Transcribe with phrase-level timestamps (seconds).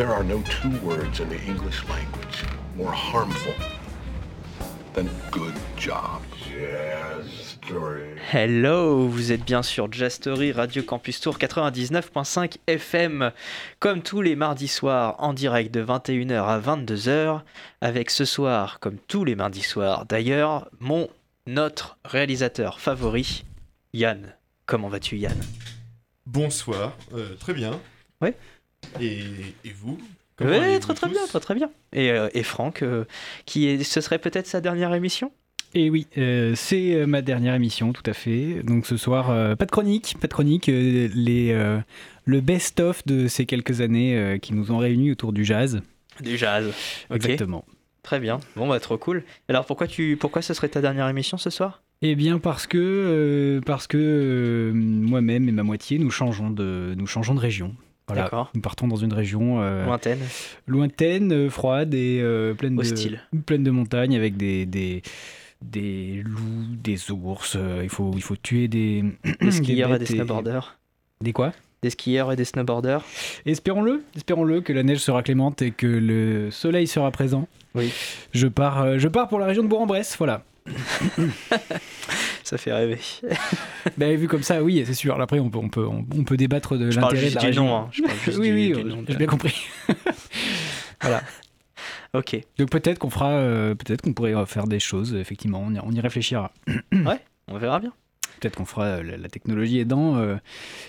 [0.00, 3.52] There are no two words in the English language more harmful
[4.94, 6.22] than good job.
[6.48, 8.16] Jazz story.
[8.32, 13.30] Hello, vous êtes bien sur Jazz Story Radio Campus Tour 99.5 FM,
[13.78, 17.42] comme tous les mardis soirs en direct de 21h à 22h,
[17.82, 21.10] avec ce soir, comme tous les mardis soirs d'ailleurs, mon,
[21.46, 23.44] notre réalisateur favori,
[23.92, 24.34] Yann.
[24.64, 25.38] Comment vas-tu Yann?
[26.24, 27.78] Bonsoir, euh, très bien.
[28.22, 28.34] Ouais.
[29.00, 29.18] Et,
[29.64, 29.98] et vous
[30.40, 31.70] Oui, très très bien, très très bien.
[31.92, 33.04] Et, euh, et Franck, euh,
[33.46, 35.32] qui est, ce serait peut-être sa dernière émission?
[35.72, 38.62] Et oui, euh, c'est euh, ma dernière émission, tout à fait.
[38.64, 40.68] Donc ce soir, euh, pas de chronique, pas de chronique.
[40.68, 41.78] euh, les, euh,
[42.24, 45.80] le best-of de ces quelques années euh, qui nous ont réunis autour du jazz.
[46.20, 46.72] Du jazz.
[47.14, 47.64] Exactement.
[48.02, 48.40] très bien.
[48.56, 49.22] Bon bah trop cool.
[49.48, 51.82] Alors pourquoi tu, pourquoi ce serait ta dernière émission ce soir?
[52.02, 56.94] Eh bien parce que, euh, parce que euh, moi-même et ma moitié, nous changeons de,
[56.96, 57.76] nous changeons de région.
[58.14, 58.48] Voilà.
[58.54, 60.18] Nous partons dans une région euh, Lointaine.
[60.66, 63.20] lointaine, euh, froide et euh, pleine, Hostile.
[63.32, 65.02] de, pleine de montagnes avec des, des,
[65.62, 67.56] des loups, des ours.
[67.56, 69.04] euh, il, faut, il faut tuer des,
[69.40, 70.76] Des skieurs et des snowboarders.
[71.22, 71.52] Des quoi?
[71.82, 73.04] Des skieurs et des snowboarders.
[73.46, 77.48] Espérons-le, espérons-le que la neige sera clémente et que le soleil sera présent.
[77.74, 77.92] Oui.
[78.32, 80.42] Je pars, je pars pour la région de Bourg-en-Bresse, voilà.
[82.44, 82.98] Ça fait rêver.
[83.96, 85.20] Ben, vu comme ça, oui, c'est sûr.
[85.20, 87.64] Après, on peut, on peut, on, peut débattre de l'intérêt de la du région.
[87.66, 87.76] nom.
[87.76, 87.88] hein.
[87.92, 89.54] Je parle juste oui, du, oui, du nom de j'ai bien compris.
[91.00, 91.22] voilà.
[92.14, 92.40] Ok.
[92.58, 95.14] Donc peut-être qu'on fera, euh, peut-être qu'on pourrait faire des choses.
[95.14, 96.52] Effectivement, on y, on y réfléchira.
[97.48, 97.92] On verra bien.
[98.40, 100.36] Peut-être qu'on fera euh, la, la technologie aidant euh,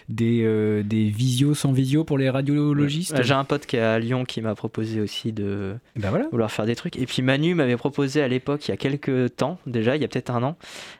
[0.10, 3.22] des, euh, des visios sans visio pour les radiologistes.
[3.24, 6.28] J'ai un pote qui est à Lyon qui m'a proposé aussi de Ben voilà.
[6.32, 6.98] vouloir faire des trucs.
[6.98, 10.06] Et puis Manu m'avait proposé à l'époque, il y a quelques temps, déjà, il y
[10.06, 10.58] a peut-être un an.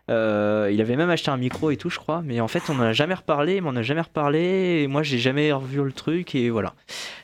[0.10, 2.22] euh, il avait même acheté un micro et tout, je crois.
[2.26, 4.82] Mais en fait, on n'en a jamais reparlé, il m'en a jamais reparlé.
[4.84, 6.36] Et moi, j'ai jamais revu le truc.
[6.36, 6.74] Et voilà.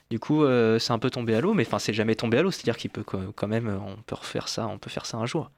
[0.10, 1.54] Du coup, euh, c'est un peu tombé à l'eau.
[1.54, 2.52] Mais enfin, c'est jamais tombé à l'eau.
[2.52, 5.26] C'est-à-dire qu'il peut quand même, euh, on peut refaire ça, on peut faire ça un
[5.26, 5.52] jour.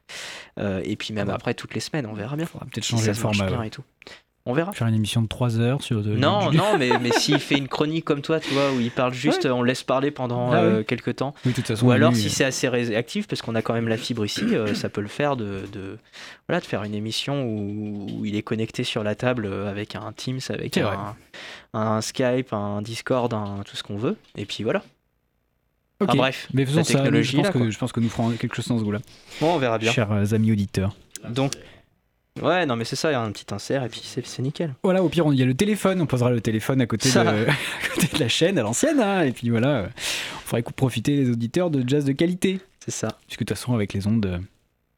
[0.58, 1.34] Euh, et puis même Ouais.
[1.34, 2.46] après, toutes les semaines, on verra bien.
[2.46, 3.50] faudra peut-être Si changer ça marche format.
[3.50, 3.66] bien ouais.
[3.68, 3.84] et tout.
[4.50, 4.72] On verra.
[4.72, 6.02] Faire une émission de 3 heures sur.
[6.02, 8.90] De, Non, non, mais, mais s'il fait une chronique comme toi, tu vois, où il
[8.90, 10.66] parle juste, on laisse parler pendant Ah oui.
[10.66, 11.34] euh, quelques temps.
[11.46, 11.86] Oui, de toute façon.
[11.86, 14.42] Ou alors, si euh, c'est assez réactif, parce qu'on a quand même la fibre ici,
[14.52, 15.98] euh, ça peut le faire de, de,
[16.48, 20.12] voilà, de faire une émission où, où il est connecté sur la table avec un
[20.12, 21.14] Teams, avec un,
[21.72, 24.16] un Skype, un Discord, un, tout ce qu'on veut.
[24.36, 24.82] Et puis voilà.
[26.00, 26.08] ok.
[26.08, 27.04] Enfin, bref, Mais faisons ça.
[27.04, 29.00] je, pense là, que, je pense que nous ferons quelque chose dans ce goût-là.
[29.40, 29.92] Bon, on verra bien.
[29.92, 30.94] Chers amis auditeurs.
[31.28, 31.52] Donc,
[32.42, 34.42] ouais, non, mais c'est ça, il y a un petit insert et puis c'est c'est
[34.42, 34.74] nickel.
[34.82, 36.00] Voilà, au pire, on- il y a le téléphone.
[36.00, 37.22] On posera le téléphone à côté, de, Ça.
[37.30, 37.34] à
[37.94, 39.00] côté de la chaîne, à l'ancienne.
[39.00, 39.88] hein, et puis voilà,
[40.36, 42.60] on ferait profiter les auditeurs de jazz de qualité.
[42.84, 43.08] C'est ça.
[43.26, 44.26] Puisque de toute façon, avec les ondes.
[44.26, 44.38] euh,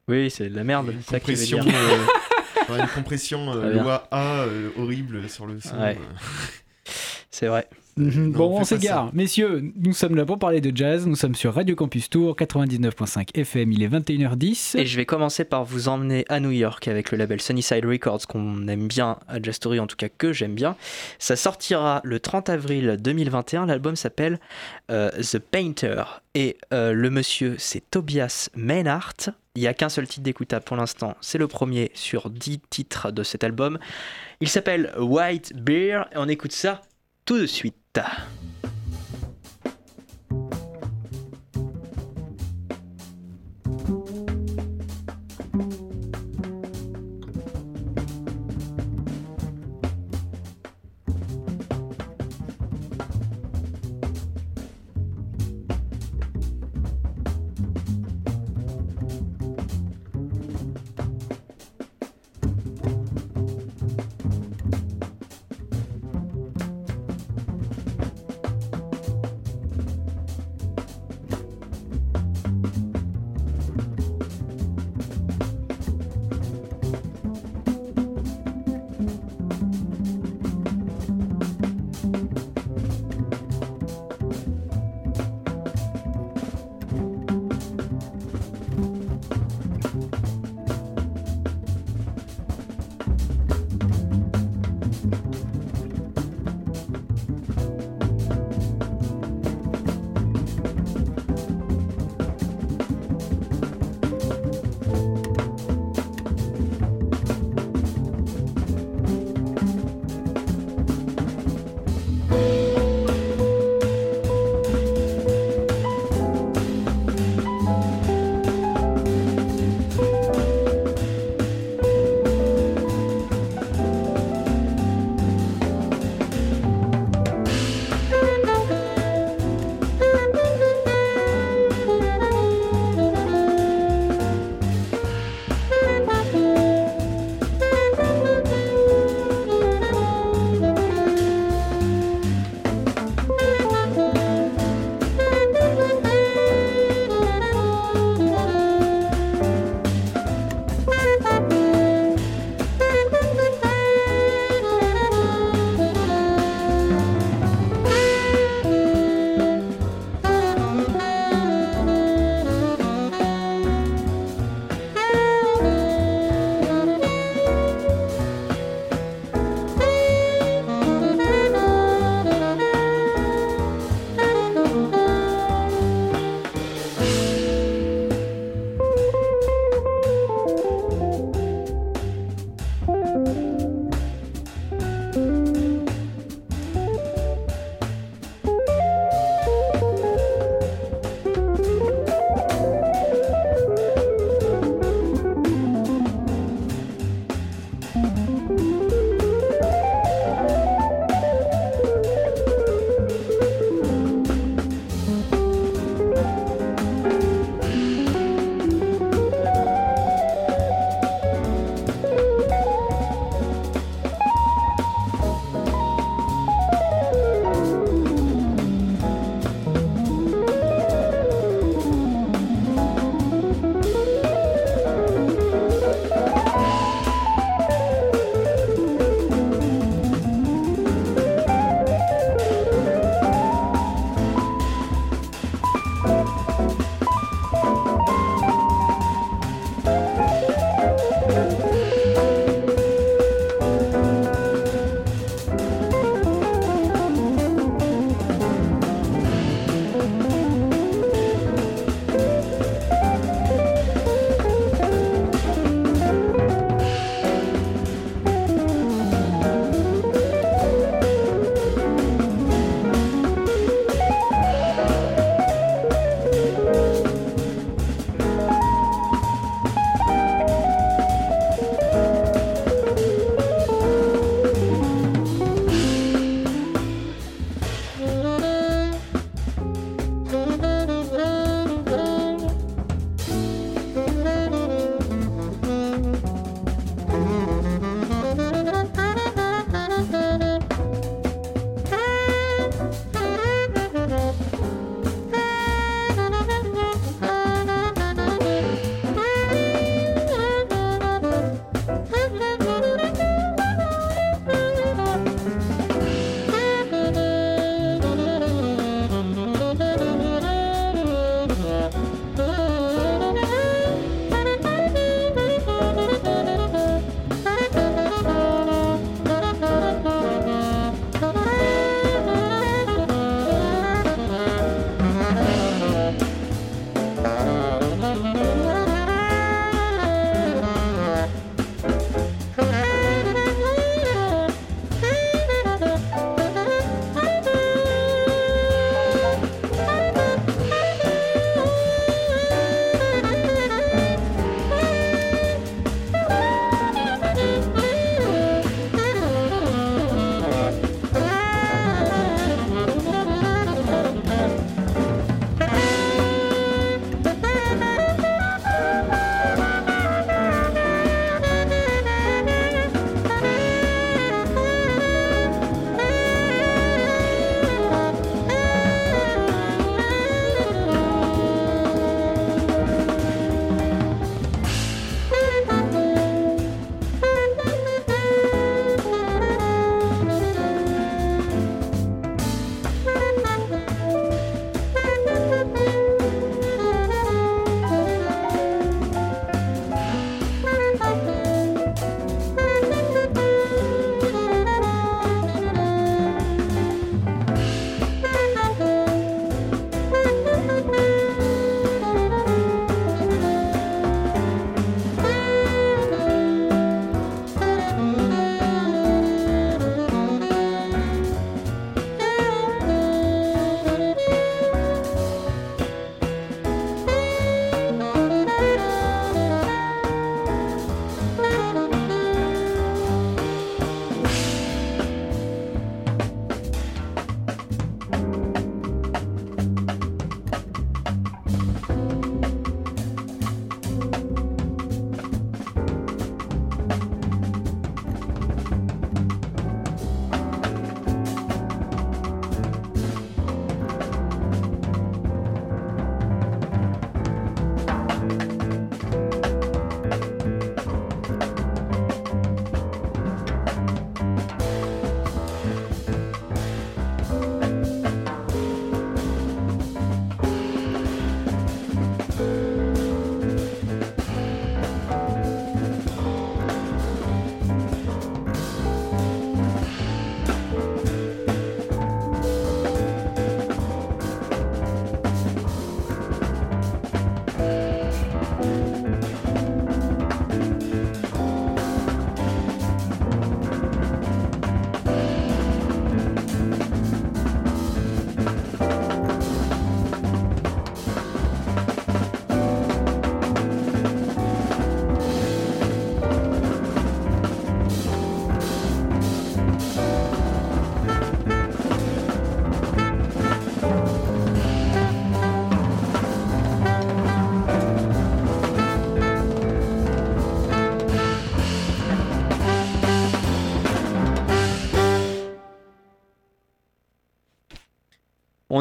[0.07, 0.87] Oui, c'est de la merde.
[0.91, 1.73] Une c'est ça qu'il veut compression, dire.
[2.69, 5.75] euh, une compression euh, loi A euh, horrible sur le son.
[5.79, 5.97] Ouais.
[5.99, 6.91] euh.
[7.31, 7.67] C'est vrai.
[7.95, 8.31] Mhm.
[8.31, 9.13] Non, bon, on s'égare.
[9.13, 11.05] Messieurs, nous sommes là pour parler de jazz.
[11.05, 13.71] Nous sommes sur Radio Campus Tour 99.5 FM.
[13.71, 14.77] Il est 21h10.
[14.77, 18.25] Et je vais commencer par vous emmener à New York avec le label Sunnyside Records
[18.27, 20.75] qu'on aime bien à Jazz Story, en tout cas que j'aime bien.
[21.19, 23.67] Ça sortira le 30 avril 2021.
[23.67, 24.39] L'album s'appelle
[24.89, 26.03] euh, The Painter.
[26.33, 29.13] Et euh, le monsieur, c'est Tobias Maynard.
[29.55, 31.15] Il n'y a qu'un seul titre d'écoutable pour l'instant.
[31.21, 33.77] C'est le premier sur 10 titres de cet album.
[34.41, 36.07] Il s'appelle White Bear.
[36.11, 36.81] Et on écoute ça
[37.25, 37.99] tout de suite.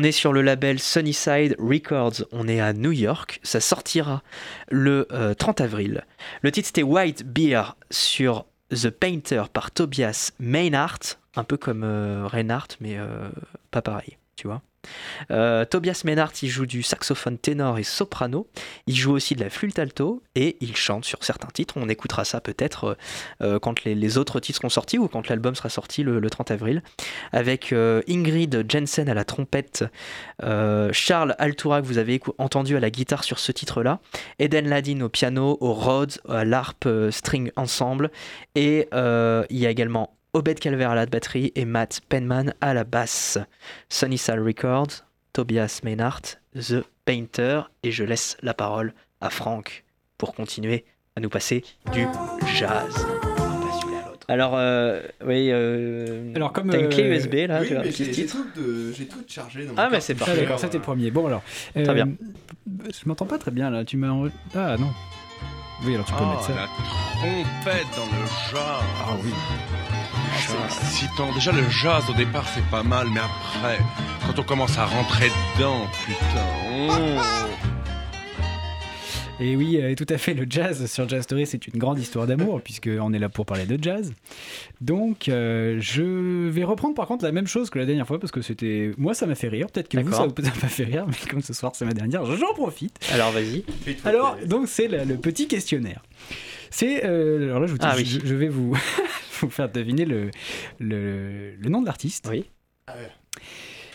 [0.03, 4.25] On est sur le label Sunnyside Records, on est à New York, ça sortira
[4.69, 6.05] le euh, 30 avril.
[6.41, 10.99] Le titre c'était White Beer sur The Painter par Tobias Maynard,
[11.37, 13.29] un peu comme euh, Reinhardt, mais euh,
[13.71, 14.61] pas pareil, tu vois.
[15.31, 18.49] Euh, Tobias Maynard, il joue du saxophone ténor et soprano,
[18.87, 21.75] il joue aussi de la flûte alto et il chante sur certains titres.
[21.77, 22.97] On écoutera ça peut-être
[23.43, 26.51] euh, quand les, autres titres seront sortis ou quand l'album sera sorti le, le 30
[26.51, 26.83] avril.
[27.33, 29.85] Avec euh, Ingrid Jensen à la trompette,
[30.43, 34.01] euh, Charles Altura que vous avez entendu à la guitare sur ce titre-là,
[34.39, 38.11] Eden Ladin au piano, au Rhodes, à l'harpe euh, string ensemble
[38.55, 42.73] et euh, il y a également Obed Calver à la batterie et Matt Penman à
[42.73, 43.39] la basse.
[43.91, 46.23] Sunnyside Records, Tobias Maynard,
[46.55, 49.85] The Painter, et je laisse la parole à Franck
[50.17, 50.87] pour continuer
[51.17, 51.63] à nous passer
[51.93, 52.07] du
[52.55, 53.07] jazz.
[54.29, 57.83] Alors, euh, oui, euh, Alors, comme, t'as une clé euh, USB là, oui, tu vois,
[57.83, 58.25] mais petit j'ai
[59.07, 60.41] tout, chargé dans Ah, mais c'est Ah, parfait.
[60.41, 61.11] d'accord, ça c'était le premier.
[61.11, 61.43] Bon, alors.
[61.75, 62.09] Très euh, bien.
[62.87, 63.85] Je m'entends pas très bien là.
[63.85, 64.29] Tu m'as.
[64.55, 64.93] Ah non.
[65.85, 66.55] Oui, alors tu peux Oh, mettre ça.
[66.55, 68.85] la trompette dans le jazz.
[69.05, 69.31] Ah oui.
[70.39, 71.33] C'est excitant.
[71.33, 73.79] Déjà, le jazz au départ, c'est pas mal, mais après,
[74.27, 76.47] quand on commence à rentrer dedans, putain.
[76.79, 77.43] oh.
[79.41, 82.29] Et oui, euh, tout à fait, le jazz sur Jazz Story, c'est une grande histoire
[82.29, 84.13] d'amour, puisqu'on est là pour parler de jazz.
[84.81, 88.31] Donc, euh, je vais reprendre par contre la même chose que la dernière fois, parce
[88.31, 88.93] que c'était.
[88.99, 89.67] Moi, ça m'a fait rire.
[89.73, 91.93] Peut-être que vous, ça vous a pas fait rire, mais comme ce soir, c'est ma
[91.95, 92.95] dernière, j'en profite.
[93.13, 93.65] Alors, vas-y.
[94.05, 96.03] Alors, donc, c'est le petit questionnaire.
[96.73, 97.05] C'est.
[97.05, 98.05] euh, alors là, je, vous dis, Ah oui.
[98.05, 98.77] je, je vais vous,
[99.41, 100.31] vous faire deviner le,
[100.81, 102.27] le, le nom de l'artiste.
[102.31, 102.45] Oui.
[102.89, 103.09] Ah ouais.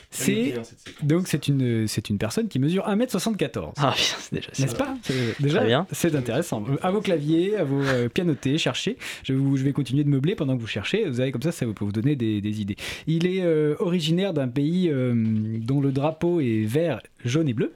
[0.10, 0.46] C'est.
[0.46, 0.76] Séquence.
[1.04, 3.74] Donc, c'est une, c'est une personne qui mesure 1m74.
[3.78, 4.64] Ah, bien, c'est déjà ça.
[4.64, 4.96] N'est-ce pas?
[5.40, 5.86] Déjà, bien.
[5.92, 6.64] c'est intéressant.
[6.70, 8.98] Euh, À vos claviers, à vos euh, pianotés, cherchez.
[9.24, 11.06] Je, vous- je vais continuer de meubler pendant que vous cherchez.
[11.06, 12.78] Vous avez comme ça, ça peut vous donner des, des idées.
[13.06, 15.14] Il est euh, originaire d'un pays euh,
[15.60, 17.74] dont le drapeau est vert, jaune et bleu.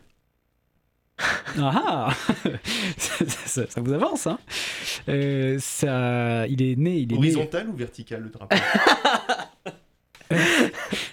[1.59, 2.13] Ah ah
[2.97, 4.39] ça, ça- ça vous avance, hein
[5.09, 8.55] Euh, ça, Il est né, il est né, Horizontal ou vertical le drapeau?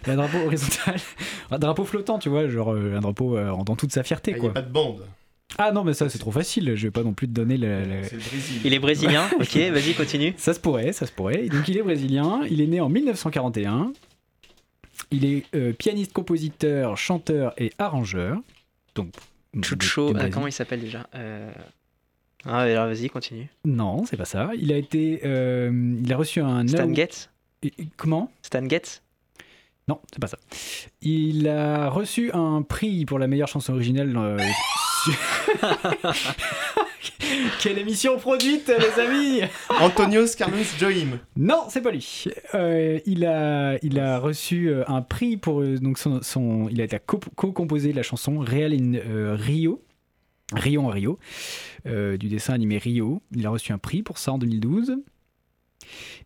[0.07, 0.97] Un drapeau horizontal,
[1.51, 4.37] un drapeau flottant, tu vois, genre euh, un drapeau euh, dans toute sa fierté, Ah,
[4.37, 4.51] Il n'y quoi.
[4.51, 5.05] a pas de bande.
[5.59, 6.75] Ah non, mais ça c'est trop facile.
[6.77, 8.61] Je vais pas non plus te donner le- le, C'est le Brésil.
[8.65, 10.35] Il est brésilien, ok, vas-y, continue.
[10.39, 11.49] Ça se pourrait, ça se pourrait.
[11.49, 13.93] Donc il est brésilien, il est né en 1941.
[15.11, 18.39] Il est euh, pianiste, compositeur, chanteur et arrangeur.
[18.95, 19.09] Donc
[19.63, 20.35] Chucho, du ah, Brésil.
[20.35, 21.51] comment il s'appelle déjà Euh,
[22.45, 23.49] Ah, alors vas-y, continue.
[23.65, 24.51] Non, c'est pas ça.
[24.59, 27.31] Il a été, euh, il a reçu un Stan Getz
[27.63, 28.31] Et- Comment?
[28.43, 29.03] Stan Getz?
[29.89, 30.39] Non, c'est pas ça.
[31.01, 34.15] Il a reçu un prix pour la meilleure chanson originale.
[34.17, 34.39] euh,
[37.61, 39.41] Quelle émission produite, les amis
[39.81, 41.19] Antonios Carlos Joim.
[41.37, 42.25] Non, c'est pas lui.
[42.55, 46.81] Euh, il, a, il a reçu euh, un prix pour euh, donc son, son- il
[46.81, 49.83] a été co- co-composé de la chanson Real in euh, Rio,
[50.55, 51.19] Rio en Rio,
[51.87, 53.23] euh, du dessin animé Rio.
[53.35, 54.97] Il a reçu un prix pour ça en 2012.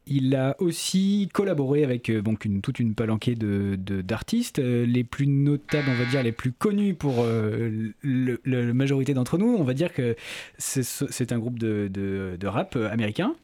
[0.07, 4.85] Il a aussi collaboré avec euh, donc une, toute une palanquée de, de- d'artistes, euh,
[4.87, 9.15] les plus notables, on va dire, les plus connus pour euh, le- le- la majorité
[9.15, 9.55] d'entre nous.
[9.59, 10.17] On va dire que
[10.59, 13.35] c'est, un groupe de, de- de rap américain.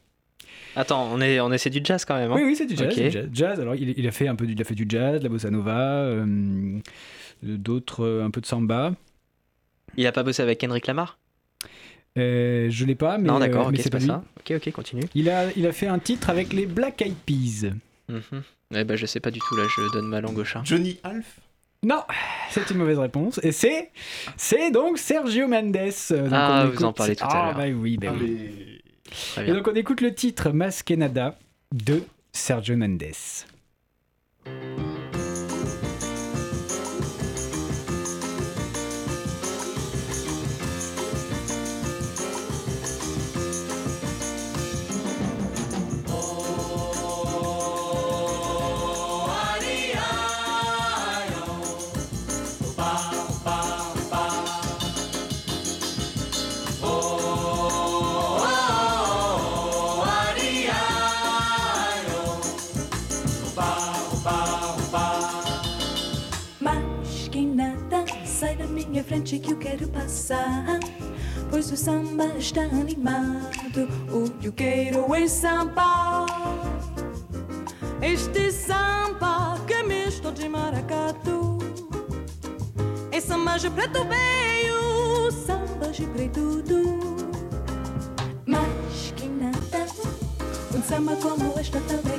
[0.75, 2.31] Attends, on est, on est, c'est du jazz quand même.
[2.31, 2.93] hein Oui, oui, c'est du jazz.
[2.93, 3.29] Jazz.
[3.31, 5.23] Jazz, alors il, il a fait un peu du, il a fait du jazz, de
[5.23, 6.79] la bossa nova, euh,
[7.43, 8.93] d'autres, un peu de samba.
[9.95, 11.18] Il a pas bossé avec Kendrick Lamar?
[12.17, 14.07] Euh, je l'ai pas, mais, Non, d'accord, euh, c'est pas lui.
[14.07, 14.23] ça.
[14.39, 15.03] Ok, ok, continue.
[15.15, 17.69] Il a, il a fait un titre avec les Black Eyed Peas.
[18.09, 18.43] Mhm.
[18.75, 20.61] Eh ben, je sais pas du tout, là, je donne ma langue au chat.
[20.63, 21.39] Johnny Alf.
[21.83, 22.01] Non,
[22.51, 23.39] c'est une mauvaise réponse.
[23.43, 23.91] Et c'est,
[24.35, 25.75] c'est donc Sergio Mendes.
[25.77, 27.55] Euh, donc Ah, on vous en parlez tout à Ah, l'heure.
[27.55, 28.37] bah oui, bah Ah, oui.
[29.37, 31.37] mais- Et donc on écoute le titre Masquenada
[31.73, 33.03] de Sergio Mendes.
[69.59, 70.79] Quero passar.
[71.49, 76.25] Pois o samba está animado, o que eu quero é samba.
[78.01, 81.57] Este samba que é misto de maracatu.
[83.11, 87.27] É samba de preto veio, samba de preto tudo.
[88.45, 89.85] Mas que nada,
[90.75, 92.18] um samba como este é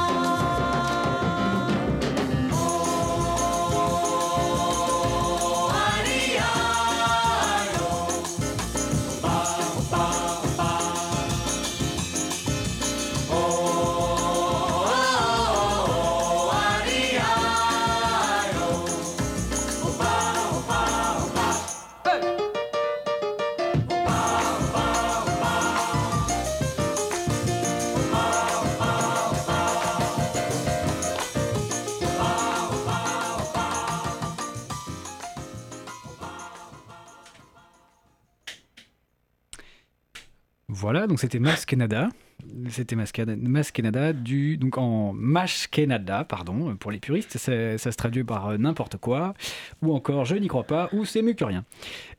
[40.91, 42.09] Voilà, donc c'était Mas Canada.
[42.67, 47.77] C'était Mas Cana- Mas Canada du donc en Mash Canada, pardon, pour les puristes, ça,
[47.77, 49.33] ça se traduit par euh, n'importe quoi,
[49.81, 51.63] ou encore je n'y crois pas, ou c'est mieux que rien.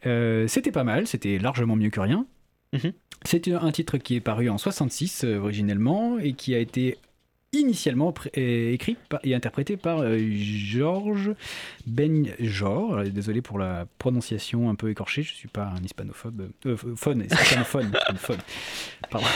[0.07, 2.25] Euh, c'était pas mal, c'était largement mieux que rien.
[2.73, 2.95] Mhm.
[3.27, 6.97] C'est un titre qui est paru en 66 euh, originellement et qui a été
[7.55, 11.33] initialement euh, écrit et interprété par euh, Georges
[11.87, 12.95] Benjor.
[12.95, 16.49] Alors, Désolé pour la prononciation un peu écorchée, je suis pas un hispanophobe.
[16.67, 18.39] Euh, euh, phone, hispanophone, hispanophone.
[19.11, 19.27] Pardon.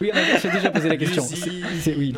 [0.00, 1.22] Oui, on a- j'ai déjà posé la question.
[1.22, 2.12] C'est- oui,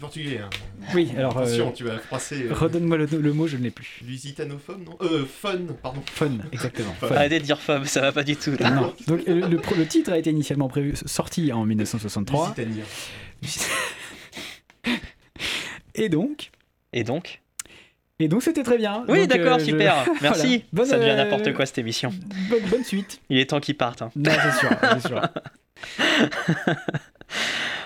[0.00, 0.38] portugais.
[0.38, 0.50] hein.
[0.94, 1.36] Oui, alors.
[1.36, 2.44] euh, Attention, tu vas froisser.
[2.46, 4.00] euh, Redonne-moi le, le mot, je ne l'ai plus.
[4.06, 6.02] Lusitanophobe, non Euh, fun, pardon.
[6.06, 6.92] Fun, exactement.
[7.00, 7.08] Fun.
[7.14, 8.52] Arrêtez de dire femme, ça va pas du tout.
[8.60, 8.70] Là.
[8.70, 8.94] Non.
[9.08, 12.54] Donc euh, le, le pro- le titre a été initialement prévu, sorti en 1963.
[12.56, 12.84] Lusitania.
[15.94, 16.50] Et donc,
[16.92, 17.40] Et donc
[18.22, 19.02] et donc c'était très bien.
[19.08, 20.04] Oui, d'accord, euh, je- super.
[20.20, 20.46] Merci.
[20.46, 20.62] Voilà.
[20.74, 22.12] Bonne, Ça devient euh, n'importe quoi cette émission.
[22.50, 23.18] Bonne, bonne suite.
[23.30, 24.02] Il est temps qu'il parte.
[24.02, 24.10] hein.
[24.14, 25.22] Non, c'est sûr, c'est sûr.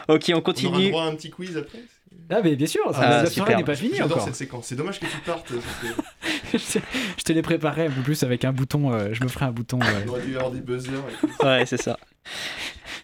[0.08, 0.90] Ok, on On aura continue.
[0.90, 1.78] droit à un petit quiz après
[2.30, 3.44] Ah, mais bien sûr, ça- Ah, la super.
[3.46, 4.24] soirée n'est pas finie J'adore encore.
[4.26, 4.66] cette séquence.
[4.66, 5.50] C'est dommage que tu partes.
[6.52, 8.92] je te l'ai préparé peu plus avec un bouton.
[8.92, 9.78] euh, je me ferai un bouton.
[9.80, 10.90] euh, On aurait dû avoir des buzzers.
[10.92, 11.46] et tout.
[11.46, 11.98] Ouais, c'est ça.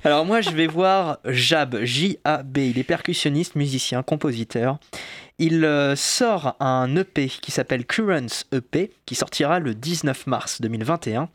[0.03, 2.57] Alors moi, je vais voir Jab, J-A-B.
[2.57, 4.79] Il est percussionniste, musicien, compositeur.
[5.43, 11.31] Il euh, sort un EP qui s'appelle Currents EP, qui sortira le 19 mars 2021.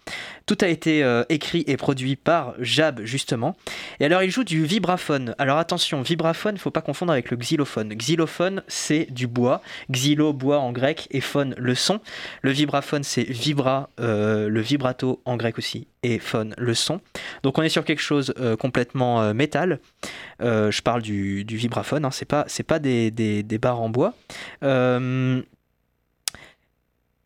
[0.46, 3.58] Tout a été euh, écrit et produit par Jab, justement.
[4.00, 5.34] Et alors, il joue du vibraphone.
[5.40, 7.96] Alors attention, vibraphone, faut pas confondre avec le xylophone.
[7.96, 9.64] Xylophone, c'est du bois.
[9.92, 12.00] Xylo, bois en grec, et phone, le son.
[12.44, 17.02] Le vibraphone, c'est vibra, euh, le vibrato en grec aussi, et phone, le son.
[17.42, 19.80] Donc on est sur quelque chose complètement métal.
[20.40, 23.90] Je parle du, vibraphone, hein, c'est pas, des barres en
[24.64, 25.42] Euh,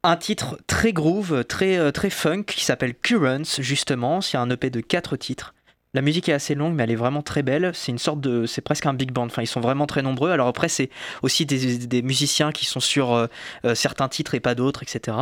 [0.03, 4.21] un titre très groove, très, euh, très funk, qui s'appelle Currents, justement.
[4.21, 5.53] C'est un EP de 4 titres.
[5.95, 7.71] La musique est assez longue, mais elle est vraiment très belle.
[7.73, 8.45] C'est une sorte de.
[8.45, 9.25] C'est presque un big band.
[9.25, 10.29] Enfin, ils sont vraiment très nombreux.
[10.29, 10.91] Alors après, c'est
[11.23, 13.25] aussi des, musiciens qui sont sur euh,
[13.65, 15.17] euh, certains titres et pas d'autres, etc.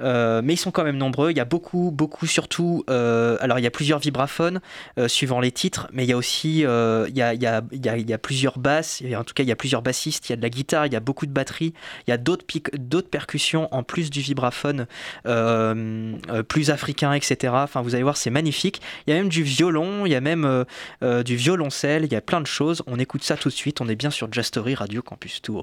[0.00, 1.30] Euh, mais ils sont quand même nombreux.
[1.30, 2.82] Il y a beaucoup, beaucoup, surtout.
[2.88, 4.60] alors, il y a plusieurs vibraphones
[5.06, 6.64] suivant les titres, mais il y a aussi.
[8.22, 9.04] plusieurs basses.
[9.16, 10.28] En tout cas, il y a plusieurs bassistes.
[10.28, 11.74] Il y a de la guitare, il y a beaucoup de batterie.
[12.08, 12.44] Il y a d'autres
[12.76, 14.88] d'autres percussions en plus du vibraphone,
[16.48, 17.52] plus africain, etc.
[17.54, 18.82] Enfin, vous allez voir, c'est magnifique.
[19.06, 20.64] Il y a même du violon, il y a même euh,
[21.02, 22.04] euh, du violoncelle.
[22.04, 22.82] Il y a plein de choses.
[22.86, 23.80] On écoute ça tout de suite.
[23.80, 25.62] On est bien sur Jastory Radio Campus Tour.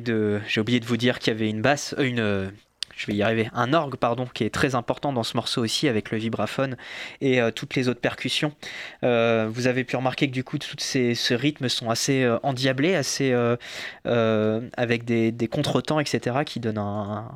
[0.00, 2.52] De, j'ai oublié de vous dire qu'il y avait une basse, une,
[3.06, 5.86] je vais y arriver, un orgue pardon, qui est très important dans ce morceau aussi
[5.86, 6.76] avec le vibraphone
[7.20, 8.52] et euh, toutes les autres percussions.
[9.04, 12.38] Euh, vous avez pu remarquer que du coup, tous ces, ce rythmes sont assez euh,
[12.42, 13.32] endiablés, assez
[14.04, 17.30] avec des, contretemps, etc., qui donnent un,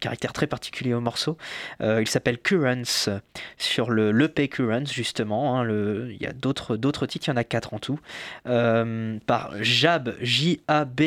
[0.00, 1.38] caractère très particulier au morceau.
[1.80, 3.08] Il s'appelle Currents
[3.56, 5.58] sur le l'EP Currents justement.
[5.58, 7.98] hein, il y a d'autres d'autres titres, il y en a quatre en tout,
[8.44, 11.02] par Jab J-A-B.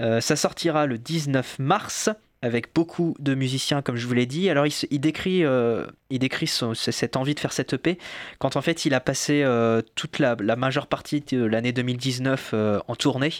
[0.00, 2.10] Euh, ça sortira le 19 mars
[2.42, 4.48] avec beaucoup de musiciens, comme je vous l'ai dit.
[4.48, 7.98] Alors, il, décrit, euh, il décrit c- cette envie de faire cette EP
[8.38, 12.52] quand en fait il a passé euh, toute la, la majeure partie de l'année 2019
[12.54, 13.32] euh, en tournée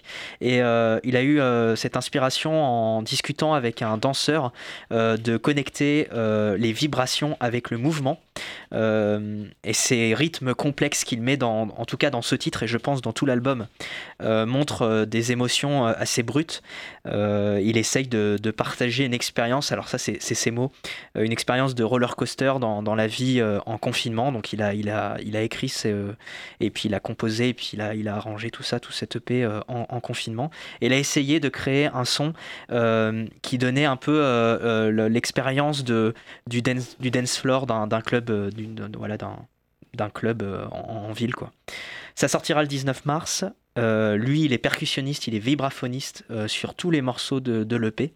[0.43, 4.53] et euh, il a eu euh, cette inspiration en discutant avec un danseur
[4.93, 8.21] euh, de connecter euh, les vibrations avec le mouvement.
[8.73, 12.67] Euh, et ces rythmes complexes qu'il met dans, en tout cas dans ce titre et
[12.67, 13.67] je pense dans tout l'album,
[14.23, 16.63] euh, montrent euh, des émotions euh, assez brutes.
[17.07, 20.73] Euh, il essaye de partager une expérience, alors ça c'est ses mots,
[21.17, 24.33] euh, une expérience de roller coaster dans, la vie euh, en confinement.
[24.33, 26.13] Donc il a, écrit euh,
[26.61, 29.47] et puis il a composé et puis il a, arrangé tout ça, tout cet EP
[29.47, 30.51] en, en confinement.
[30.81, 32.33] Et il a essayé de créer un son
[33.43, 38.51] qui donnait un peu le- l'expérience du, dance, floor d'un club,
[39.95, 41.35] d'un club en, en ville.
[41.35, 41.53] Quoi.
[42.21, 43.47] Ça sortira le 19 mars.
[43.79, 47.77] Euh, lui, il est percussionniste, il est vibraphoniste euh, sur tous les morceaux de, de
[47.77, 48.13] l'EP.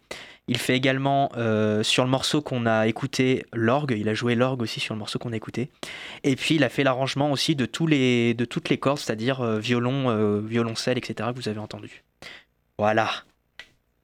[0.47, 4.61] Il fait également euh, sur le morceau qu'on a écouté l'orgue, il a joué l'orgue
[4.61, 5.71] aussi sur le morceau qu'on a écouté.
[6.23, 11.29] Et puis il a fait l'arrangement aussi de, toutes les cordes, c'est-à-dire violon, violoncelle, etc.
[11.31, 12.03] que vous avez entendu.
[12.77, 13.09] Voilà.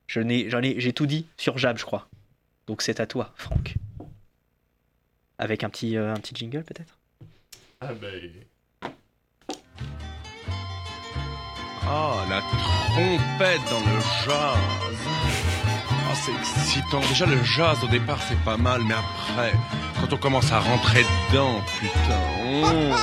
[0.08, 2.08] J'en ai, j'ai tout dit sur Jab, je crois.
[2.66, 3.76] Donc c'est à toi, Franck.
[5.38, 6.98] Avec un petit, un petit jingle peut-être?
[7.82, 8.08] Ah bah.
[11.94, 14.58] Ah, la trompette dans le jazz.
[16.10, 17.02] Ah, c'est excitant.
[17.10, 19.52] Déjà, le jazz au départ, c'est pas mal, mais après,
[20.00, 22.20] quand on commence à rentrer dedans, putain.
[22.64, 22.96] oh.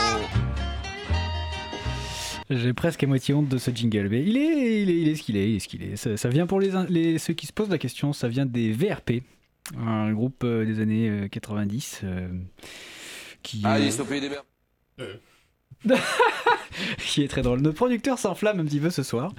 [2.51, 5.14] J'ai presque à moitié honte de ce jingle, mais il est, il est, il est
[5.16, 5.96] ce qu'il est, il est ce qu'il est.
[5.96, 8.72] Ça, ça vient pour les, les- ceux qui se posent la question, ça vient des
[8.72, 9.22] VRP,
[9.77, 12.29] un groupe euh, des années euh, 90 euh,
[13.42, 15.18] qui, Allez, euh, c'est au pays des merveilles.
[16.99, 17.61] qui est très drôle.
[17.61, 19.33] Notre producteur s'enflamme un petit peu ce soir.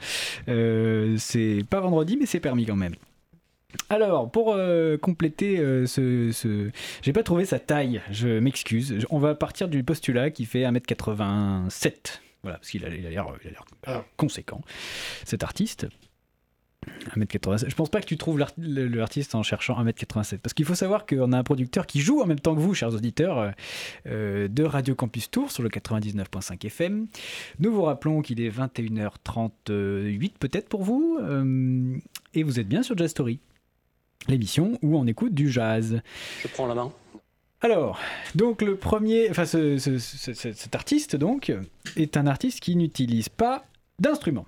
[0.47, 2.95] Euh, c'est pas vendredi, mais c'est permis quand même.
[3.89, 6.71] Alors, pour euh, compléter euh, ce, ce-
[7.03, 9.05] J'ai pas trouvé sa taille, je m'excuse.
[9.11, 12.19] On va partir du postulat qui fait 1m87.
[12.41, 14.03] Voilà, parce qu'il l'air a l'air Ah.
[14.17, 14.61] conséquent,
[15.25, 15.87] cet artiste.
[17.15, 17.69] 1m87.
[17.69, 20.37] Je pense pas que tu trouves l'artiste en cherchant 1m87.
[20.39, 22.73] Parce qu'il faut savoir qu'on a un producteur qui joue en même temps que vous,
[22.73, 23.51] chers auditeurs, euh,
[24.07, 27.07] euh, de Radio Campus Tour sur le 99.5 FM.
[27.59, 31.17] Nous vous rappelons qu'il est 21h38 peut-être pour vous.
[31.21, 31.95] euh,
[32.33, 33.39] et vous êtes bien sur Jazz Story,
[34.27, 36.01] l'émission où on écoute du jazz.
[36.41, 36.91] Je prends la main.
[37.61, 37.99] Alors,
[38.35, 41.51] donc le premier, enfin ce- ce- ce- ce- cet artiste donc
[41.97, 43.65] est un artiste qui n'utilise pas
[43.99, 44.45] d'instrument.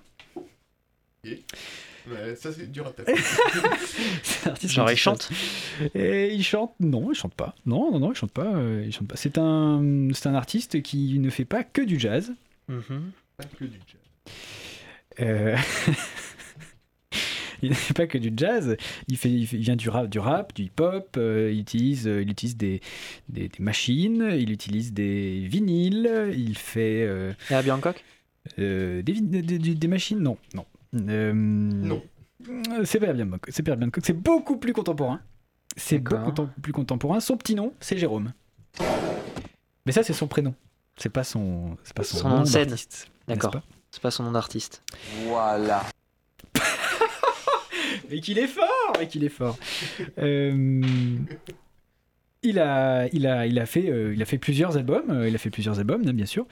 [2.10, 3.14] Ouais, ça c'est dur à taper.
[4.22, 5.30] C'est un artiste Genre qui il chante
[5.94, 7.54] Et il chante Non, il chante pas.
[7.66, 8.54] Non, non, non, il chante pas.
[8.56, 9.16] euh, il chante pas.
[9.16, 12.32] C'est un, c'est un artiste qui ne fait pas que du jazz.
[12.68, 13.12] Mhm.
[13.36, 14.34] Pas que du jazz.
[15.20, 15.56] Euh,
[17.62, 18.76] il ne fait pas que du jazz.
[19.08, 21.14] Il, fait, il, fait- il vient du rap, du, rap, du hip-hop.
[21.16, 22.80] euh, il utilise, euh, il utilise des,
[23.28, 24.28] des, des machines.
[24.36, 26.32] Il utilise des vinyles.
[26.36, 28.02] Il fait euh, Et à Bangkok
[28.58, 30.18] euh, des, vin- des, des- des machines.
[30.18, 30.66] Non, non.
[30.94, 32.02] Euh, Non.
[32.84, 33.28] C'est pas bien.
[33.48, 33.88] C'est pas bien.
[34.02, 35.20] C'est beaucoup plus contemporain.
[35.76, 37.20] C'est beaucoup plus contemporain.
[37.20, 38.32] Son petit nom, c'est Jérôme.
[39.86, 40.54] Mais ça, c'est son prénom.
[40.96, 43.50] C'est pas son, c'est pas son, Son nom d'artiste, D'accord.
[43.50, 44.82] pas C'est pas son nom d'artiste.
[45.26, 45.82] Voilà.
[48.10, 49.56] Et qu'il est fort Et qu'il est fort
[50.18, 50.82] Euh,
[52.42, 55.34] il, a, il, a, il, a fait, euh, il a fait plusieurs albums, euh, il
[55.34, 56.46] a fait plusieurs albums, hein, bien sûr.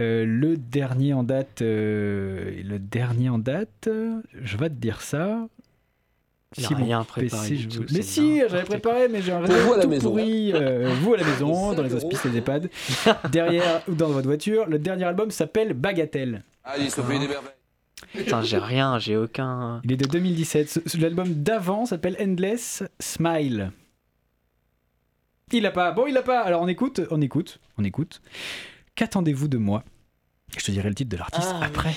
[0.00, 3.88] Euh, le dernier en date, euh, le dernier en date,
[4.42, 5.46] je vais te dire ça.
[6.56, 9.08] Il a Si rien préparé PC, du je tout, vous- c'est Mais si, j'avais préparé,
[9.08, 9.40] mais j'ai un
[9.76, 10.10] la tout maison.
[10.10, 10.52] pourri.
[10.54, 12.70] euh, vous à la maison, dans les hospices, les EHPAD,
[13.32, 14.66] derrière ou dans votre voiture.
[14.68, 16.44] Le dernier album s'appelle Bagatelle.
[16.62, 17.38] Allez, des merveilles.
[18.12, 19.80] Putain, j'ai rien, j'ai aucun.
[19.84, 20.68] Il est de 2017.
[20.70, 23.72] Ce- ce- L'album d'avant s'appelle Endless Smile.
[25.52, 25.92] Il l'a pas.
[25.92, 26.40] Bon, il l'a pas.
[26.40, 28.20] Alors on écoute, on écoute, on écoute.
[28.94, 29.84] Qu'attendez-vous de moi?
[30.56, 31.94] Je te dirai le titre de l'artiste Ah, après.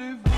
[0.00, 0.29] rendez-vous.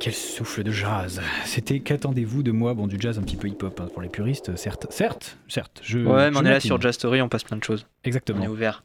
[0.00, 2.74] Quel souffle de jazz C'était Qu'attendez-vous de moi?
[2.74, 4.86] Bon, du jazz un petit peu hip-hop hein, pour les puristes, certes.
[4.90, 5.80] Certes, certes.
[5.84, 7.86] Je, Ouais, mais je on est là sur Jazz Story, on passe plein de choses.
[8.04, 8.40] Exactement.
[8.40, 8.84] On est ouvert.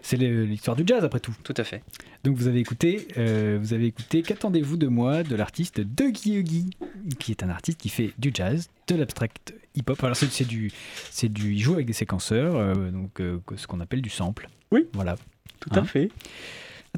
[0.00, 1.34] C'est le- l'histoire du jazz après tout.
[1.42, 1.82] Tout à fait.
[2.24, 5.22] Donc vous avez écouté, euh, vous avez écouté Qu'attendez-vous de moi?
[5.22, 6.70] de l'artiste Dougie Huggy,
[7.18, 10.02] qui est un artiste qui fait du jazz, de l'abstract hip-hop.
[10.02, 10.72] Alors c'est c'est du,
[11.10, 14.48] c'est du, il joue avec des séquenceurs, euh, donc euh, ce qu'on appelle du sample.
[14.72, 14.86] Oui.
[14.94, 15.16] Voilà.
[15.60, 16.10] Tout Hein à fait.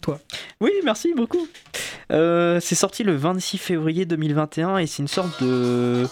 [0.02, 0.20] Toi.
[0.60, 1.48] Oui, merci beaucoup.
[2.12, 6.06] Euh, c'est sorti le 26 février 2021 et c'est une sorte de,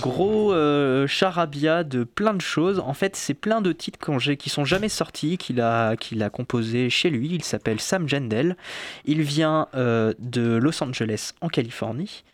[0.00, 2.78] gros euh, charabia de plein de choses.
[2.78, 3.98] En fait, c'est plein de titres
[4.36, 7.28] qui sont jamais sortis, qu'il a, qu'il a composé chez lui.
[7.32, 8.56] Il s'appelle Sam Gendel.
[9.04, 12.24] Il vient euh, de Los Angeles, en Californie.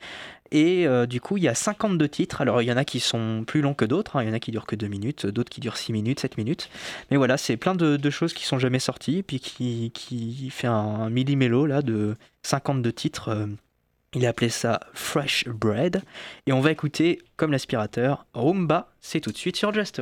[0.52, 2.40] Et euh, du coup, il y a 52 titres.
[2.40, 4.16] Alors, il y en a qui sont plus longs que d'autres.
[4.16, 4.22] hein.
[4.22, 6.38] Il y en a qui durent que 2 minutes, d'autres qui durent 6 minutes, 7
[6.38, 6.70] minutes.
[7.10, 9.18] Mais voilà, c'est plein de, choses qui sont jamais sorties.
[9.18, 13.28] Et puis qui, qui fait un, un milli-mélo là, de 52 titres.
[13.28, 13.46] euh,
[14.14, 16.02] il a appelé ça Fresh Bread.
[16.46, 18.88] Et on va écouter, comme l'aspirateur, Roomba.
[19.00, 20.00] C'est tout de suite sur Just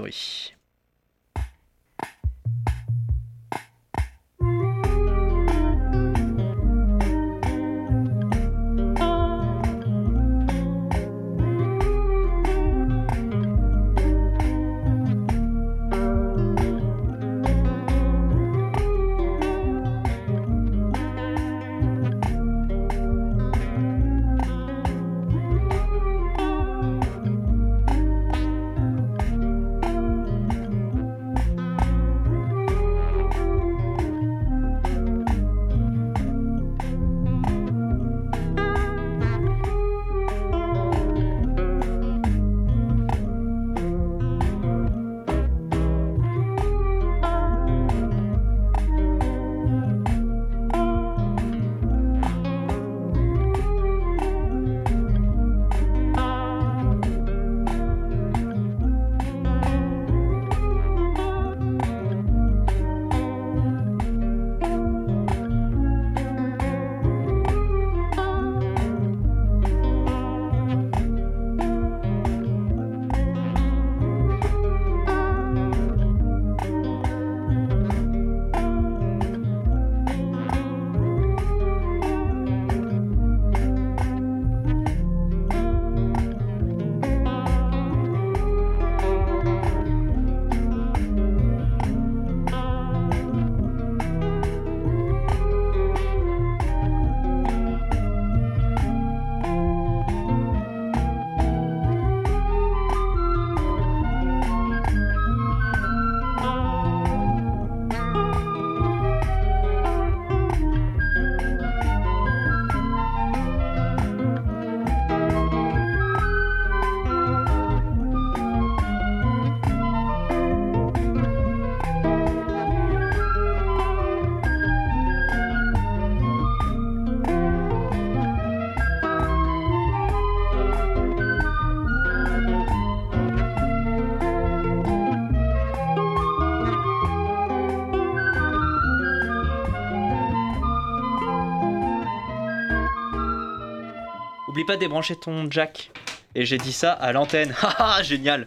[144.69, 145.91] pas débranché ton jack.
[146.35, 147.55] Et j'ai dit ça à l'antenne.
[147.63, 148.47] Haha, génial.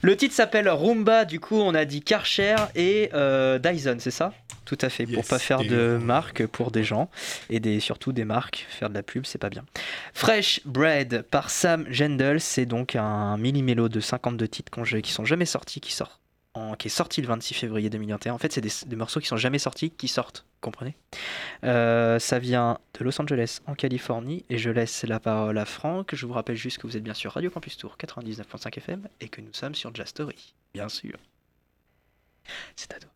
[0.00, 4.32] Le titre s'appelle Roomba, du coup on a dit Karcher et euh, Dyson, c'est ça?
[4.64, 7.10] Tout à fait, pour pas faire de marques pour des gens
[7.50, 9.64] et des, surtout des marques, faire de la pub c'est pas bien.
[10.14, 15.46] Fresh Bread par Sam Gendel, c'est donc un mini-mélo de 52 titres qui sont jamais
[15.46, 16.18] sortis, qui sort
[16.56, 18.32] en- qui est sorti le 26 février 2021.
[18.34, 20.94] En fait, c'est des, des morceaux qui sont jamais sortis, qui sortent, comprenez?
[21.64, 26.14] Euh, Ça vient de Los Angeles, en Californie, et je laisse la parole à Franck.
[26.14, 29.28] Je vous rappelle juste que vous êtes bien sur Radio Campus Tour 99.5 FM et
[29.28, 31.16] que nous sommes sur Jazz Story, bien sûr.
[32.76, 33.10] C'est à toi.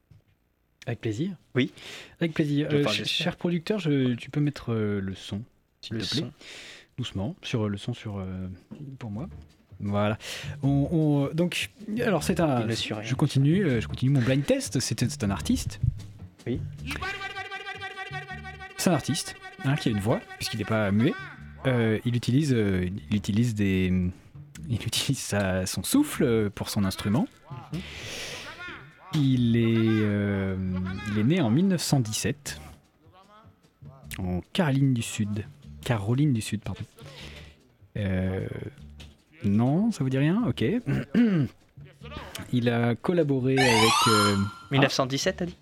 [0.86, 1.36] Avec plaisir.
[1.54, 1.72] Oui.
[2.20, 2.68] Avec plaisir.
[2.72, 5.42] Euh, ch- cher producteur, je- tu peux mettre euh, le son,
[5.82, 6.20] s'il te plaît.
[6.20, 6.32] son.
[6.98, 8.22] Doucement, sur le son sur
[8.98, 9.28] pour moi.
[9.80, 10.18] Voilà.
[10.62, 11.70] On, on- donc,
[12.04, 12.68] alors c'est un.
[12.70, 14.78] Je continue, euh, je continue mon blind test.
[14.80, 15.80] C'est c'est un artiste.
[16.46, 16.60] Oui.
[18.76, 21.12] C'est un artiste hein, qui a une voix puisqu'il n'est pas muet.
[21.66, 23.92] Euh, il utilise, euh, il utilise des,
[24.68, 27.26] il utilise sa- son souffle euh, pour son instrument.
[29.14, 30.56] Il est, euh,
[31.12, 32.60] il est né en 1917
[34.18, 35.44] en Caroline du Sud.
[35.84, 36.80] Caroline du Sud, pardon.
[37.96, 38.46] Euh,
[39.44, 40.42] non, ça vous dit rien?
[40.48, 40.64] Ok.
[42.52, 43.90] Il a collaboré avec.
[44.08, 44.36] euh,
[44.70, 45.56] 1917, t'as dit?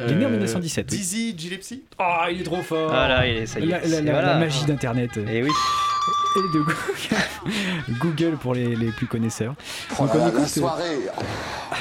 [0.00, 0.86] Il est né en 1917.
[0.90, 0.96] oui.
[0.96, 3.78] Dizzy Gillespie Ah, il est trop fort Ah là, il est- ça y est, La,
[3.80, 4.28] la- c'est- la- voilà.
[4.34, 5.16] la magie d'Internet.
[5.16, 5.50] Et oui.
[6.36, 6.76] Et de Google,
[8.00, 9.54] Google pour les, les plus connaisseurs.
[9.98, 10.98] Oh Donc, là on là, écoute, la soirée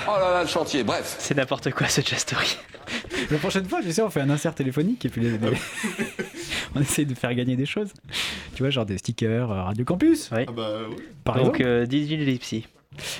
[0.07, 2.57] Oh là là, le chantier, bref C'est n'importe quoi ce Jazz Story.
[3.29, 5.37] La prochaine fois, je sais, on fait un insert téléphonique et puis les- les-
[6.77, 7.93] on essaye de faire gagner des choses.
[8.55, 10.45] Tu vois, genre des stickers euh, Radio Campus, Oui.
[10.47, 10.95] Ah bah oui.
[11.23, 11.63] par Donc, exemple.
[11.67, 12.65] euh, DJ Lipsy.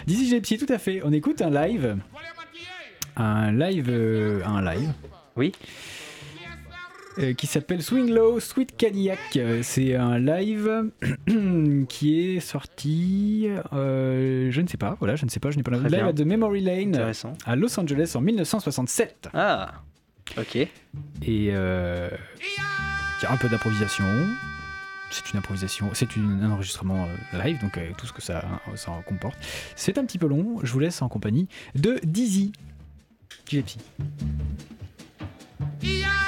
[0.08, 1.02] Dizzy Gillespie, tout à fait.
[1.04, 1.98] On écoute un live.
[3.16, 3.88] Un live.
[3.90, 4.92] euh, un live.
[5.36, 5.52] Oui.
[7.20, 9.20] euh, qui s'appelle Swing Low Sweet Cadillac.
[9.36, 10.90] Euh, C'est un live
[11.90, 13.48] qui est sorti.
[13.74, 15.90] euh, je ne sais pas, voilà, je ne sais pas, je n'ai pas la Très
[15.90, 16.08] live bien.
[16.08, 17.34] à The Memory Lane Intéressant.
[17.46, 19.30] à Los Angeles en 1967.
[19.34, 19.74] Ah,
[20.38, 20.56] ok.
[20.56, 20.70] Et
[21.52, 22.10] euh,
[23.20, 24.06] il y a un peu d'improvisation.
[25.10, 28.44] C'est une improvisation, c'est un enregistrement euh, live, donc euh, tout ce que ça,
[29.06, 29.38] comporte.
[29.76, 32.52] C'est un petit peu long, je vous laisse en compagnie de Dizzy
[33.48, 33.80] Gillespie.
[35.82, 36.27] Y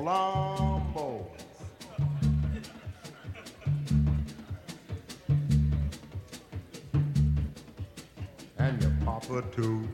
[0.00, 1.26] Molambo.
[8.58, 9.86] And your papa too.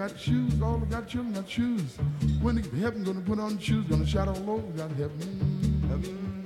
[0.00, 1.98] Got shoes, all I got children got shoes.
[2.40, 5.20] When to heaven, gonna put on shoes, gonna shout all over, got heaven,
[5.90, 6.44] heaven,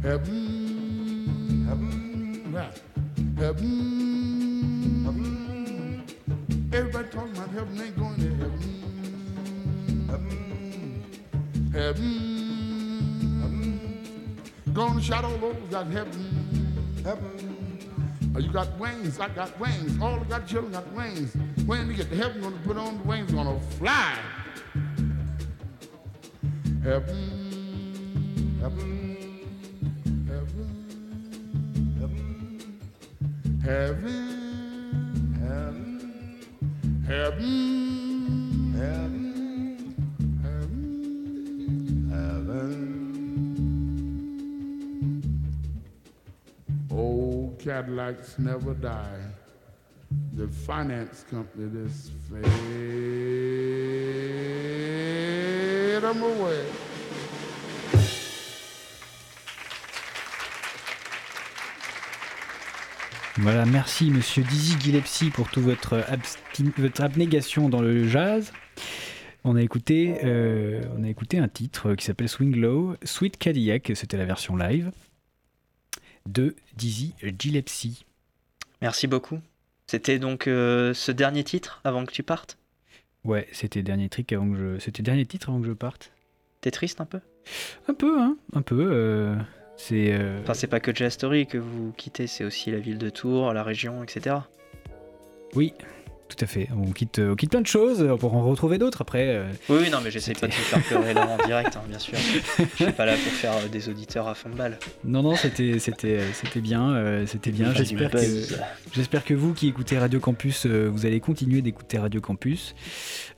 [0.00, 2.80] heaven, heaven, right.
[3.36, 6.04] heaven, heaven.
[6.72, 8.60] Everybody talking about heaven ain't going to heaven,
[10.06, 11.02] heaven,
[11.72, 12.20] heaven,
[13.42, 14.40] heaven.
[14.72, 17.53] Gonna shout all over, got heaven, heaven.
[18.36, 20.00] Oh, you got wings, I got wings.
[20.02, 21.36] All I got children got wings.
[21.66, 24.18] When you get to heaven, gonna put on the wings, gonna fly.
[26.82, 29.16] Heaven, heaven,
[30.26, 31.00] heaven,
[32.00, 32.80] heaven,
[33.62, 34.20] heaven,
[35.40, 36.44] heaven,
[37.06, 39.23] heaven, heaven,
[47.64, 49.22] Cadillacs never die.
[50.36, 52.42] The finance company just fade
[56.02, 56.66] them away.
[63.38, 66.04] Voilà, merci monsieur Dizzy Gillespie pour toute votre,
[66.76, 68.52] votre abnégation dans le jazz.
[69.42, 73.90] On a écouté, euh, on a écouté un titre qui s'appelle Swing Low, Sweet Cadillac,
[73.94, 74.92] c'était la version live
[76.28, 78.04] de Dizzy Gillespie.
[78.82, 79.40] Merci beaucoup.
[79.86, 82.58] C'était donc euh, ce dernier titre avant que tu partes?
[83.24, 86.12] Ouais, c'était dernier trick avant que je, c'était dernier titre avant que je parte.
[86.60, 87.20] T'es triste un peu?
[87.88, 88.88] Un peu, hein, un peu.
[88.92, 89.36] euh,
[89.76, 90.12] c'est.
[90.12, 93.10] euh, Enfin, c'est pas que Jazz Story que vous quittez, c'est aussi la ville de
[93.10, 94.36] Tours, la région, etc.
[95.54, 95.74] Oui,
[96.28, 96.68] tout à fait.
[96.76, 99.26] On quitte, on quitte plein de choses pour en retrouver d'autres après.
[99.28, 101.98] euh, Oui, oui, non, mais j'essaye pas de faire pleurer là en direct, hein, bien
[101.98, 102.14] sûr.
[102.58, 104.78] Je suis pas là pour faire euh, des auditeurs à fond de balle.
[105.04, 107.72] Non, non, c'était, c'était, euh, c'était bien, euh, c'était bien.
[107.74, 108.58] J'espère que, buzz.
[108.94, 112.74] j'espère que vous qui écoutez Radio Campus, euh, vous allez continuer d'écouter Radio Campus,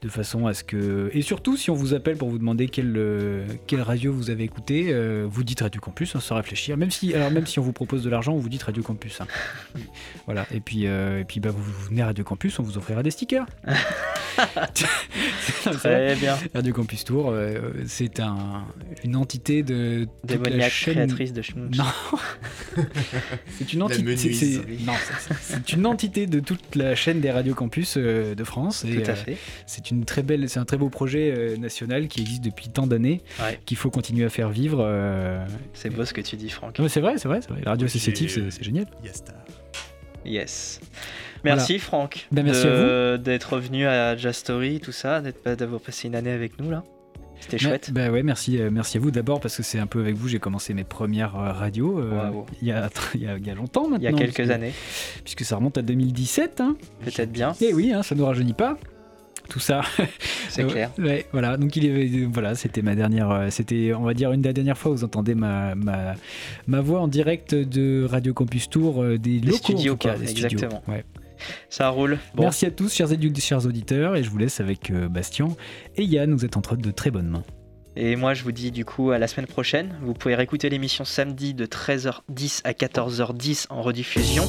[0.02, 2.94] de façon à ce que, et surtout si on vous appelle pour vous demander quelle,
[2.96, 6.76] euh, quelle radio vous avez écouté, euh, vous dites Radio Campus, hein, sans réfléchir.
[6.76, 9.20] Même si, alors même si on vous propose de l'argent, vous dites Radio Campus.
[9.20, 9.26] hein.
[10.26, 10.46] Voilà.
[10.54, 13.02] Et puis, euh, et puis, bah, vous, vous venez à Radio Campus, on vous offrira
[13.02, 13.46] des stickers.
[15.64, 16.36] Très bien.
[16.54, 18.64] Radio Campus Tour, euh, c'est un,
[19.04, 21.76] une entité de Démoniaque chaîne- créatrice de Schmunz.
[21.76, 21.84] Non,
[23.58, 24.02] c'est une entité.
[24.02, 24.20] menuise.
[24.20, 28.34] c'est- c'est- non, c'est- c'est une entité de toute la chaîne des radios campus euh,
[28.34, 28.84] de France.
[28.84, 29.36] Et, Tout à euh, fait.
[29.66, 32.86] c'est une très belle, c'est un très beau projet euh, national qui existe depuis tant
[32.86, 33.58] d'années, Ouais.
[33.64, 34.78] qu'il faut continuer à faire vivre.
[34.80, 35.44] euh.
[35.74, 36.78] C'est beau ce que tu dis, Franck.
[36.78, 37.60] Non, mais c'est vrai, c'est vrai, c'est vrai.
[37.64, 38.86] La radio associative, c'est c'est génial.
[39.04, 39.32] Yasta.
[40.24, 40.80] Yes.
[41.54, 46.14] Merci Franck Ben, merci de- d'être venu à Jazz Story, tout ça, d'avoir passé une
[46.14, 46.82] année avec nous là.
[47.38, 47.90] C'était chouette.
[47.92, 50.26] Bah ouais, merci, euh, merci à vous d'abord parce que c'est un peu avec vous
[50.26, 52.30] j'ai commencé mes premières euh, radios euh,
[52.62, 53.98] il, y a, il, y a, il y a longtemps maintenant.
[53.98, 54.72] Il y a quelques puisque- années,
[55.22, 56.62] Puisque ça remonte à 2017.
[56.62, 56.76] Hein.
[57.04, 58.78] peut-être bien, Et oui, hein, ça nous rajeunit pas.
[59.50, 59.82] Tout ça.
[60.48, 60.90] c'est clair.
[60.98, 61.56] Ouais, voilà.
[61.58, 64.90] Donc il est, voilà, c'était ma dernière, c'était, on va dire une des dernières fois
[64.92, 66.14] où vous entendez ma, ma,
[66.66, 70.18] ma voix en direct de Radio Campus Tour, des, locaux, en studios, tout cas, quoi,
[70.18, 70.46] des studios.
[70.48, 70.82] exactement.
[70.88, 71.04] Ouais.
[71.68, 72.18] Ça roule.
[72.38, 75.48] Merci à tous, chers adultes, chers auditeurs, et je vous laisse avec euh, Bastien
[75.96, 76.34] et Yann.
[76.34, 77.44] Vous êtes entre de très bonnes mains.
[77.96, 79.96] Et moi, je vous dis du coup à la semaine prochaine.
[80.02, 84.44] Vous pouvez réécouter l'émission samedi de 13h10 à 14h10 en rediffusion.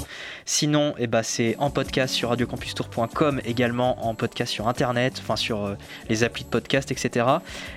[0.46, 5.64] Sinon, eh ben, c'est en podcast sur radiocampustour.com, également en podcast sur internet, enfin sur
[5.64, 5.76] euh,
[6.10, 7.26] les applis de podcast, etc.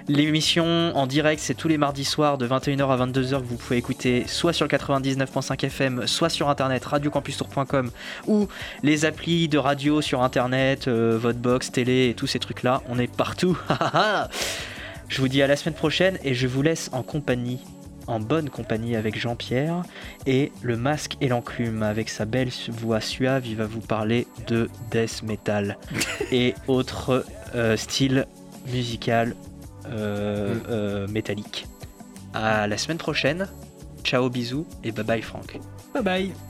[0.09, 0.64] L'émission
[0.97, 4.25] en direct, c'est tous les mardis soirs de 21h à 22h que vous pouvez écouter
[4.27, 7.93] soit sur le 99.5 FM, soit sur internet, radiocampustour.com
[8.27, 8.49] ou
[8.83, 12.83] les applis de radio sur internet, euh, votre box, télé et tous ces trucs-là.
[12.89, 13.57] On est partout.
[15.11, 17.59] Je vous dis à la semaine prochaine et je vous laisse en compagnie,
[18.07, 19.83] en bonne compagnie avec Jean-Pierre
[20.25, 24.71] et le masque et l'enclume avec sa belle voix suave, il va vous parler de
[24.93, 25.77] death metal
[26.33, 28.25] et autres euh, styles
[28.73, 29.35] musicaux
[29.87, 31.67] euh, euh, métalliques.
[32.33, 33.49] À la semaine prochaine.
[34.05, 35.59] Ciao, bisous et bye bye Franck.
[35.93, 36.50] Bye bye.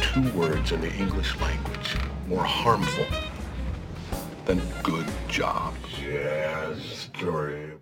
[0.00, 1.96] two words in the English language
[2.26, 3.06] more harmful
[4.44, 5.74] than good job.
[6.00, 7.72] Yes, story.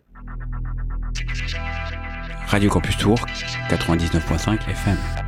[2.52, 5.27] Radio Campus Tour, 99.5 FM.